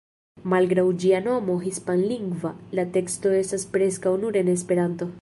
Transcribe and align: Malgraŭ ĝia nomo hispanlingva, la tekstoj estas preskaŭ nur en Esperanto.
Malgraŭ 0.53 0.85
ĝia 1.03 1.19
nomo 1.25 1.57
hispanlingva, 1.67 2.55
la 2.81 2.89
tekstoj 2.99 3.35
estas 3.45 3.71
preskaŭ 3.77 4.19
nur 4.27 4.43
en 4.43 4.55
Esperanto. 4.57 5.09